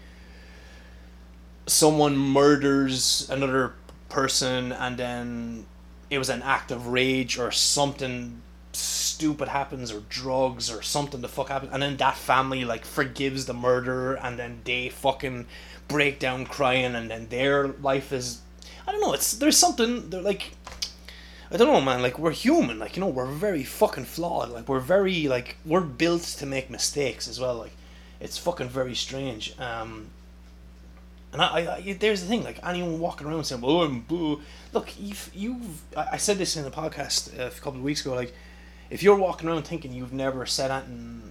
[1.67, 3.73] someone murders another
[4.09, 5.65] person and then
[6.09, 8.41] it was an act of rage or something
[8.75, 13.45] stupid happens or drugs or something the fuck happens and then that family like forgives
[13.45, 15.45] the murderer and then they fucking
[15.87, 18.41] break down crying and then their life is
[18.87, 20.51] I don't know it's there's something they're like
[21.51, 24.67] I don't know man like we're human like you know we're very fucking flawed like
[24.67, 27.73] we're very like we're built to make mistakes as well like
[28.19, 30.07] it's fucking very strange um
[31.35, 34.39] and I, I, there's the thing, like anyone walking around saying, "Oh, I'm boo."
[34.71, 35.81] Look, you've, you've.
[35.97, 38.15] I said this in the podcast a couple of weeks ago.
[38.15, 38.33] Like,
[38.89, 41.21] if you're walking around thinking you've never said anything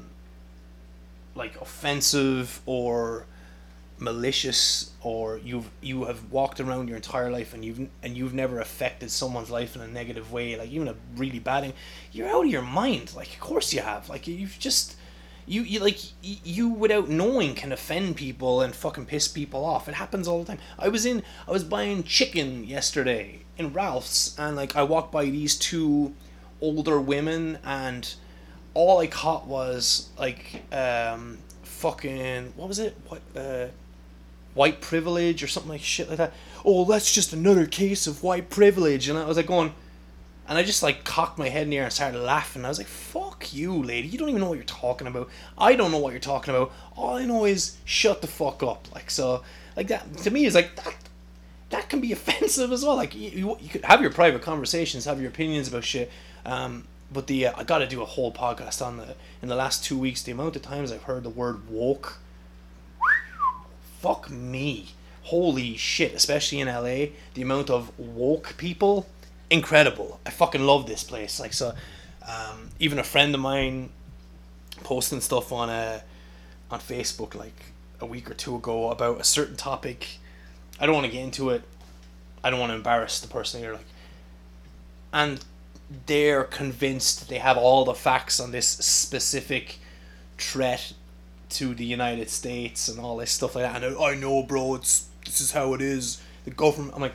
[1.35, 3.27] like offensive or
[3.99, 8.61] malicious or you've you have walked around your entire life and you've and you've never
[8.61, 11.73] affected someone's life in a negative way like even a really bad thing
[12.13, 13.15] you're out of your mind.
[13.15, 14.09] Like of course you have.
[14.09, 14.97] Like you've just
[15.47, 19.89] you, you like you without knowing can offend people and fucking piss people off.
[19.89, 20.59] It happens all the time.
[20.79, 25.27] I was in i was buying chicken yesterday in ralph's and like i walked by
[25.27, 26.13] these two
[26.61, 28.15] older women and
[28.75, 32.97] all I caught was like um fucking what was it?
[33.09, 33.69] What uh
[34.55, 36.33] white privilege or something like shit like that.
[36.65, 39.09] Oh that's just another case of white privilege.
[39.09, 39.75] And I was like going
[40.47, 42.65] and I just like cocked my head in the air and started laughing.
[42.65, 44.09] I was like fuck you lady.
[44.09, 45.29] You don't even know what you're talking about.
[45.57, 46.73] I don't know what you're talking about.
[46.97, 48.93] All I know is shut the fuck up.
[48.95, 49.43] Like so
[49.77, 50.95] like that to me is like that
[51.71, 52.97] that can be offensive as well.
[52.97, 56.11] Like you, you could have your private conversations have your opinions about shit
[56.45, 59.55] um, but the uh, I got to do a whole podcast on the in the
[59.55, 60.23] last two weeks.
[60.23, 62.19] The amount of times I've heard the word woke.
[64.01, 64.89] Fuck me,
[65.23, 66.15] holy shit!
[66.15, 69.07] Especially in LA, the amount of woke people,
[69.51, 70.21] incredible.
[70.27, 71.41] I fucking love this place.
[71.41, 71.75] Like so,
[72.27, 73.91] um, even a friend of mine
[74.83, 76.01] posting stuff on a uh,
[76.71, 80.19] on Facebook like a week or two ago about a certain topic.
[80.81, 81.63] I don't want to get into it.
[82.43, 83.73] I don't want to embarrass the person here.
[83.73, 83.87] Like,
[85.13, 85.45] and
[86.07, 89.79] they're convinced they have all the facts on this specific
[90.39, 90.93] threat
[91.51, 93.83] to the United States and all this stuff like that.
[93.83, 96.21] And I know, bro, it's this is how it is.
[96.45, 96.95] The government.
[96.95, 97.15] I'm like,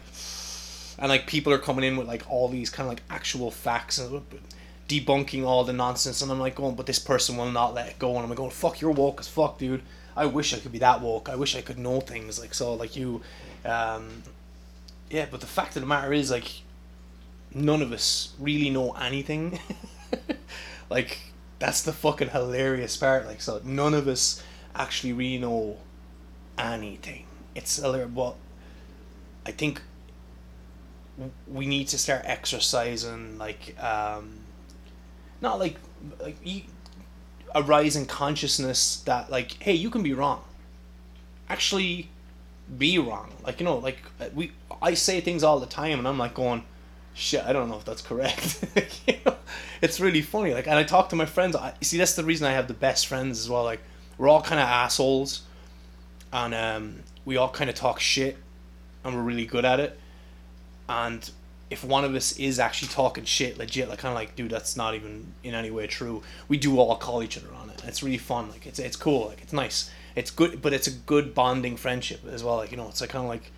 [0.97, 3.97] and like people are coming in with like all these kind of like actual facts
[3.97, 4.21] and
[4.87, 6.21] debunking all the nonsense.
[6.21, 8.15] And I'm like going, but this person will not let it go.
[8.15, 9.83] And I'm like going, fuck, you're woke as fuck, dude.
[10.15, 11.29] I wish I could be that woke.
[11.29, 13.21] I wish I could know things like so, like you.
[13.63, 14.23] Um,
[15.09, 16.61] yeah, but the fact of the matter is, like,
[17.53, 19.59] none of us really know anything.
[20.89, 21.19] like
[21.59, 23.25] that's the fucking hilarious part.
[23.25, 24.43] Like so, none of us
[24.75, 25.77] actually really know
[26.57, 27.25] anything.
[27.55, 28.35] It's hilarious, but
[29.45, 29.81] I think
[31.47, 34.39] we need to start exercising like um,
[35.41, 35.75] not like
[36.19, 36.37] like
[37.55, 40.43] a rise in consciousness that like hey you can be wrong
[41.49, 42.09] actually
[42.77, 43.97] be wrong like you know like
[44.35, 46.63] we i say things all the time and i'm like going
[47.19, 48.63] shit, I don't know if that's correct.
[49.07, 49.35] you know?
[49.81, 50.53] It's really funny.
[50.53, 51.55] Like, and I talk to my friends.
[51.55, 53.63] I see that's the reason I have the best friends as well.
[53.63, 53.81] Like,
[54.17, 55.43] we're all kind of assholes,
[56.31, 58.37] and um, we all kind of talk shit,
[59.03, 59.99] and we're really good at it.
[60.87, 61.29] And
[61.69, 64.75] if one of us is actually talking shit legit, like kind of like, dude, that's
[64.75, 66.23] not even in any way true.
[66.47, 67.83] We do all call each other on it.
[67.85, 68.49] It's really fun.
[68.49, 69.27] Like it's it's cool.
[69.27, 69.91] Like it's nice.
[70.15, 72.57] It's good, but it's a good bonding friendship as well.
[72.57, 73.51] Like you know, it's like kind of like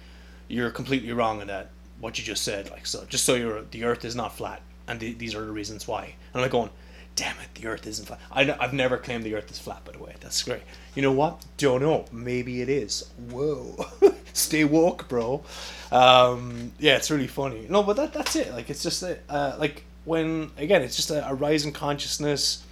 [0.48, 1.70] you're completely wrong in that
[2.02, 2.70] what you just said.
[2.70, 5.52] Like so, just so you're the Earth is not flat, and the, these are the
[5.52, 6.04] reasons why.
[6.04, 6.70] And I'm like going,
[7.16, 8.20] damn it, the Earth isn't flat.
[8.32, 10.16] I, I've never claimed the Earth is flat, by the way.
[10.20, 10.64] That's great.
[10.96, 11.46] You know what?
[11.58, 12.06] Don't know.
[12.12, 13.10] Maybe it is.
[13.30, 13.86] Whoa.
[14.34, 15.44] Stay woke, bro.
[15.92, 17.68] Um, yeah, it's really funny.
[17.70, 18.52] No, but that that's it.
[18.52, 22.66] Like, it's just a, uh, like when again, it's just a, a rise in consciousness.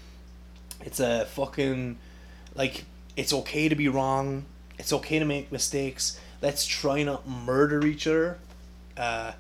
[0.82, 1.98] It's a fucking
[2.56, 4.46] like it's okay to be wrong.
[4.78, 6.20] It's okay to make mistakes.
[6.42, 8.38] Let's try not murder each other.
[8.98, 9.34] Uh,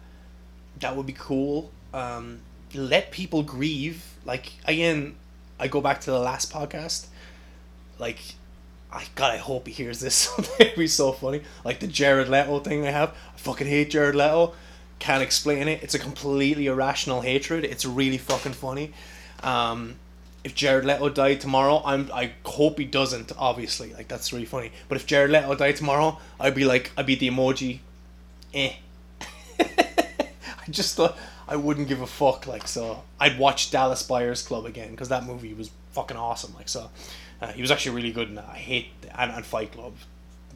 [0.80, 1.72] that would be cool.
[1.94, 2.40] Um,
[2.74, 4.04] let people grieve.
[4.26, 5.16] Like again,
[5.60, 7.08] I go back to the last podcast.
[7.98, 8.20] Like,
[8.92, 10.32] I God, I hope he hears this.
[10.60, 11.42] It'd be so funny.
[11.64, 13.10] Like the Jared Leto thing I have.
[13.10, 14.54] I fucking hate Jared Leto.
[15.00, 15.82] Can't explain it.
[15.84, 17.64] It's a completely irrational hatred.
[17.64, 18.94] It's really fucking funny.
[19.44, 19.96] Um,
[20.44, 23.32] if Jared Leto died tomorrow, I'm I hope he doesn't.
[23.38, 24.72] Obviously, like that's really funny.
[24.88, 27.80] But if Jared Leto died tomorrow, I'd be like, I'd be the emoji,
[28.54, 28.74] eh.
[30.72, 31.00] Just
[31.48, 32.48] I wouldn't give a fuck.
[32.48, 36.54] Like so, I'd watch Dallas Buyers Club again because that movie was fucking awesome.
[36.54, 36.90] Like so,
[37.42, 38.30] uh, he was actually really good.
[38.30, 39.94] And I hate and, and Fight Club.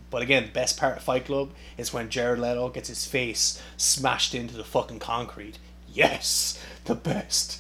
[0.10, 3.60] But again, the best part of Fight Club is when Jared Leto gets his face
[3.78, 5.58] smashed into the fucking concrete.
[5.92, 7.60] Yes, the best.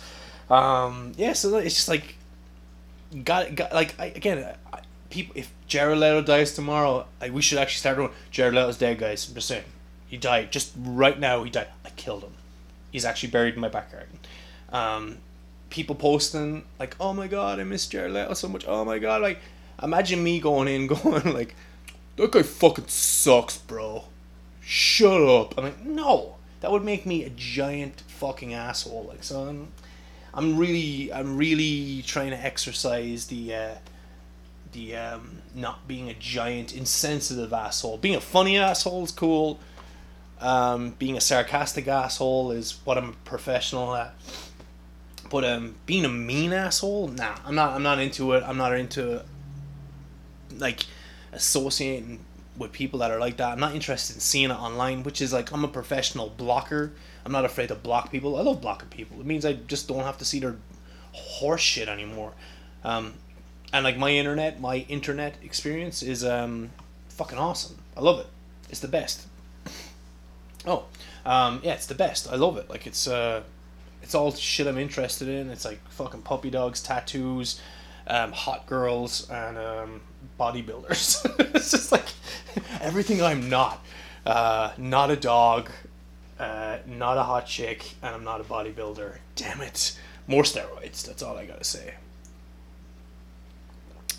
[0.49, 2.15] Um, yeah, so it's just like,
[3.23, 5.33] got got like I, again, I, people.
[5.35, 8.11] If Jared Leto dies tomorrow, I, we should actually start.
[8.29, 9.27] Jared Leto's dead, guys.
[9.27, 9.63] I'm just saying,
[10.07, 11.43] he died just right now.
[11.43, 11.69] He died.
[11.83, 12.33] I killed him.
[12.93, 14.07] He's actually buried in my backyard.
[14.71, 15.17] Um,
[15.69, 19.21] people posting like, "Oh my god, I miss Jared Leto so much." Oh my god,
[19.21, 19.39] like,
[19.81, 21.55] imagine me going in, going like,
[22.15, 24.05] "That guy fucking sucks, bro."
[24.65, 25.57] Shut up.
[25.57, 29.05] I'm like, no, that would make me a giant fucking asshole.
[29.09, 29.67] Like, so I'm,
[30.33, 33.75] I'm really, I'm really trying to exercise the, uh,
[34.71, 37.97] the um, not being a giant insensitive asshole.
[37.97, 39.59] Being a funny asshole is cool.
[40.43, 44.13] Um, being a sarcastic asshole is what I'm a professional at.
[45.31, 47.71] But um, being a mean asshole, nah, I'm not.
[47.73, 48.43] I'm not into it.
[48.45, 49.23] I'm not into
[50.57, 50.85] like
[51.31, 52.19] associating
[52.57, 53.53] with people that are like that.
[53.53, 56.91] I'm not interested in seeing it online, which is like I'm a professional blocker.
[57.25, 58.35] I'm not afraid to block people.
[58.35, 59.19] I love blocking people.
[59.21, 60.57] It means I just don't have to see their
[61.13, 62.33] horse shit anymore.
[62.83, 63.13] Um,
[63.71, 66.71] and like my internet, my internet experience is um,
[67.09, 67.77] fucking awesome.
[67.95, 68.27] I love it.
[68.69, 69.27] It's the best.
[70.65, 70.85] Oh,
[71.25, 72.31] um, yeah, it's the best.
[72.31, 72.69] I love it.
[72.69, 73.43] Like it's uh,
[74.01, 75.49] it's all shit I'm interested in.
[75.49, 77.61] It's like fucking puppy dogs, tattoos,
[78.07, 80.01] um, hot girls, and um,
[80.39, 81.25] bodybuilders.
[81.55, 82.07] it's just like
[82.81, 83.83] everything I'm not.
[84.25, 85.69] Uh, not a dog,
[86.39, 89.17] uh, not a hot chick, and I'm not a bodybuilder.
[89.35, 89.97] Damn it.
[90.27, 91.05] More steroids.
[91.05, 91.95] That's all I gotta say.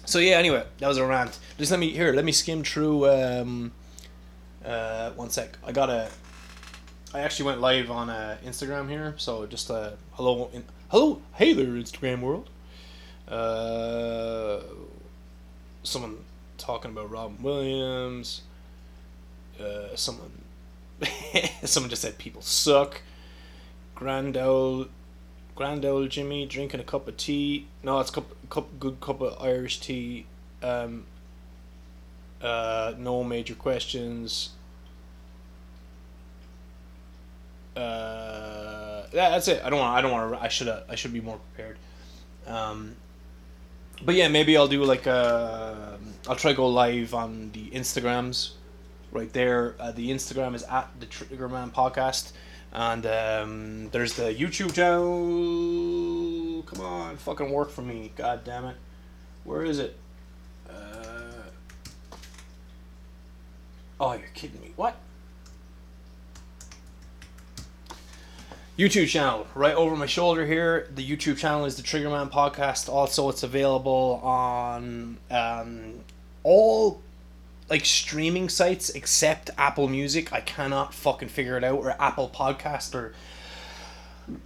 [0.04, 0.37] So yeah.
[0.37, 1.38] Anyway, that was a rant.
[1.57, 2.12] Just let me here.
[2.12, 3.09] Let me skim through.
[3.09, 3.72] Um,
[4.64, 5.57] uh, one sec.
[5.64, 6.11] I gotta.
[7.14, 11.53] I actually went live on uh, Instagram here, so just uh, hello, in, hello, hey
[11.53, 12.50] there, Instagram world.
[13.29, 14.59] Uh,
[15.85, 16.16] someone
[16.59, 18.42] talking about Robin Williams.
[19.61, 20.42] Uh, someone,
[21.62, 23.03] someone just said people suck.
[23.94, 24.88] Grand old,
[25.55, 27.68] grand old Jimmy drinking a cup of tea.
[27.85, 30.27] No, it's cup, cup good cup of Irish tea.
[30.64, 31.07] Um,
[32.42, 34.50] uh, no major questions.
[37.77, 39.63] Uh, yeah, that's it.
[39.65, 39.97] I don't want.
[39.97, 40.43] I don't want to.
[40.43, 40.69] I should.
[40.69, 41.77] I should be more prepared.
[42.47, 42.97] Um,
[44.05, 45.99] but yeah, maybe I'll do like a.
[46.29, 48.53] I'll try to go live on the Instagrams,
[49.13, 49.75] right there.
[49.79, 52.33] Uh, the Instagram is at the Triggerman Podcast,
[52.73, 56.62] and um, there's the YouTube channel.
[56.62, 58.12] Come on, fucking work for me.
[58.16, 58.77] God damn it,
[59.45, 59.97] where is it?
[60.68, 60.72] Uh,
[64.01, 64.72] oh, you're kidding me.
[64.77, 64.97] What?
[68.79, 70.89] YouTube channel right over my shoulder here.
[70.93, 72.89] The YouTube channel is the Triggerman Podcast.
[72.89, 76.01] Also, it's available on um,
[76.43, 77.01] all
[77.70, 80.33] like streaming sites except Apple Music.
[80.33, 83.14] I cannot fucking figure it out, or Apple Podcast, or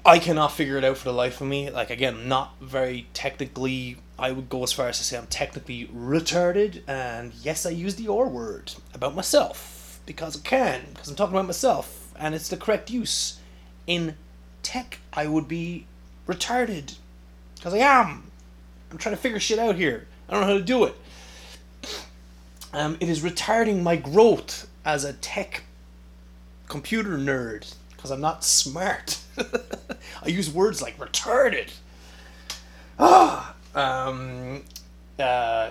[0.05, 1.71] I cannot figure it out for the life of me.
[1.71, 3.97] Like again, not very technically.
[4.19, 7.95] I would go as far as to say I'm technically retarded, and yes, I use
[7.95, 12.49] the R word about myself because I can, because I'm talking about myself, and it's
[12.49, 13.39] the correct use
[13.89, 14.15] in
[14.63, 15.87] tech, I would be
[16.29, 16.95] retarded.
[17.57, 18.31] Because I am.
[18.93, 20.07] I'm trying to figure shit out here.
[20.29, 20.95] I don't know how to do it.
[22.73, 25.65] Um, it is retarding my growth as a tech
[26.69, 27.75] computer nerd.
[27.91, 29.19] because I'm not smart.
[30.23, 31.71] I use words like retarded.
[32.99, 34.63] Ah, um,
[35.19, 35.71] uh,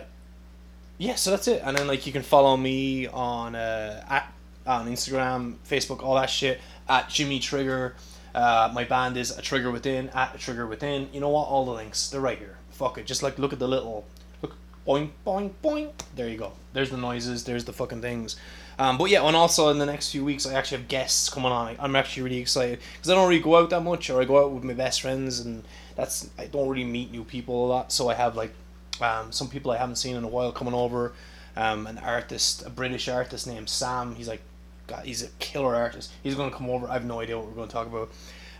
[0.97, 1.15] yeah.
[1.15, 1.61] So that's it.
[1.63, 4.33] And then like you can follow me on uh, at
[4.65, 6.59] on Instagram, Facebook, all that shit
[6.89, 7.95] at Jimmy Trigger.
[8.33, 11.09] Uh, my band is a Trigger Within at a Trigger Within.
[11.13, 11.47] You know what?
[11.47, 12.57] All the links they're right here.
[12.71, 13.05] Fuck it.
[13.05, 14.05] Just like look at the little
[14.41, 14.55] look
[14.85, 15.91] boing boing boing.
[16.15, 16.53] There you go.
[16.73, 17.43] There's the noises.
[17.43, 18.35] There's the fucking things.
[18.79, 21.51] Um, but yeah, and also in the next few weeks, I actually have guests coming
[21.51, 21.75] on.
[21.79, 24.43] I'm actually really excited because I don't really go out that much, or I go
[24.43, 25.63] out with my best friends, and
[25.95, 27.91] that's I don't really meet new people a lot.
[27.91, 28.53] So I have like
[29.01, 31.13] um, some people I haven't seen in a while coming over.
[31.55, 34.13] Um, an artist, a British artist named Sam.
[34.13, 34.43] He's like,
[34.87, 36.11] God, he's a killer artist.
[36.23, 36.87] He's going to come over.
[36.87, 38.09] I have no idea what we're going to talk about.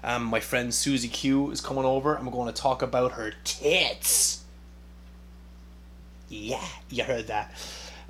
[0.04, 2.16] Um, my friend Susie Q is coming over.
[2.16, 4.44] I'm going to talk about her tits.
[6.30, 7.52] Yeah, you heard that.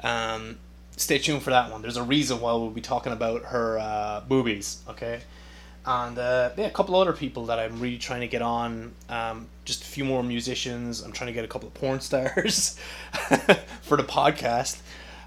[0.04, 0.58] Um,
[0.96, 1.82] stay tuned for that one.
[1.82, 5.22] There's a reason why we'll be talking about her uh, boobies, okay?
[5.86, 8.94] And uh, yeah, a couple other people that I'm really trying to get on.
[9.08, 11.02] Um, just a few more musicians.
[11.02, 12.78] I'm trying to get a couple of porn stars
[13.82, 14.82] for the podcast.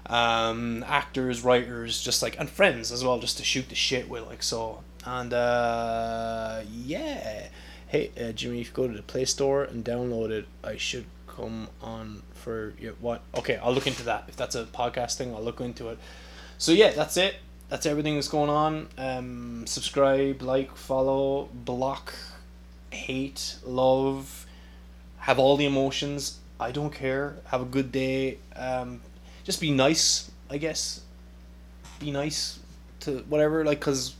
[0.07, 4.25] Um, actors, writers, just like and friends as well, just to shoot the shit with,
[4.27, 4.83] like so.
[5.05, 7.47] And uh, yeah,
[7.87, 11.05] hey uh, Jimmy, if you go to the Play Store and download it, I should
[11.27, 13.21] come on for your what?
[13.35, 14.25] Okay, I'll look into that.
[14.27, 15.99] If that's a podcast thing, I'll look into it.
[16.57, 17.35] So yeah, that's it.
[17.69, 18.89] That's everything that's going on.
[18.97, 22.13] Um, subscribe, like, follow, block,
[22.89, 24.45] hate, love,
[25.19, 26.39] have all the emotions.
[26.59, 27.37] I don't care.
[27.45, 28.39] Have a good day.
[28.57, 29.01] Um,
[29.43, 31.01] just be nice, I guess.
[31.99, 32.59] Be nice
[33.01, 34.15] to whatever, like, cause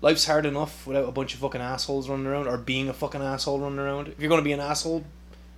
[0.00, 3.22] life's hard enough without a bunch of fucking assholes running around or being a fucking
[3.22, 4.08] asshole running around.
[4.08, 5.04] If you're gonna be an asshole,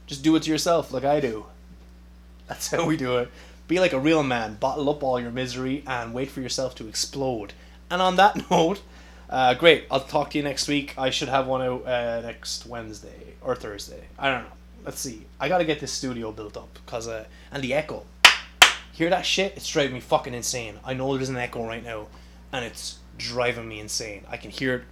[0.06, 1.46] just do it to yourself, like I do.
[2.48, 3.30] That's how we do it.
[3.66, 4.54] Be like a real man.
[4.54, 7.52] Bottle up all your misery and wait for yourself to explode.
[7.90, 8.80] And on that note,
[9.28, 9.84] uh, great.
[9.90, 10.94] I'll talk to you next week.
[10.96, 14.04] I should have one out uh, next Wednesday or Thursday.
[14.18, 14.52] I don't know.
[14.84, 15.26] Let's see.
[15.38, 18.04] I gotta get this studio built up cause uh, and the echo.
[18.98, 19.52] Hear that shit?
[19.54, 20.74] It's driving me fucking insane.
[20.84, 22.08] I know there's an echo right now,
[22.50, 24.24] and it's driving me insane.
[24.28, 24.82] I can hear it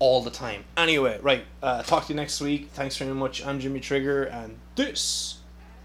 [0.00, 0.64] all the time.
[0.76, 1.44] Anyway, right.
[1.62, 2.70] Uh, talk to you next week.
[2.72, 3.46] Thanks very much.
[3.46, 5.38] I'm Jimmy Trigger, and this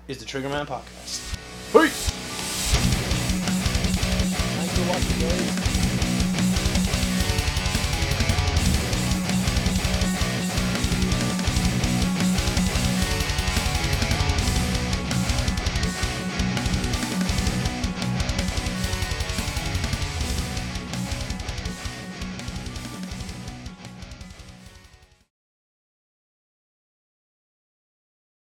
[0.07, 1.37] is the Trigger Man Podcast.
[1.71, 2.09] Peace!
[4.57, 5.64] Thanks for watching, guys.